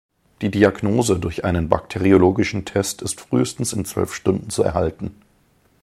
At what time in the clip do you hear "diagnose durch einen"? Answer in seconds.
0.49-1.69